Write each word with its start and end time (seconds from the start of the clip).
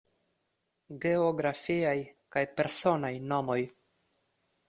Geografiaj 1.03 1.99
kaj 2.37 2.43
personaj 2.61 3.13
nomoj. 3.35 3.61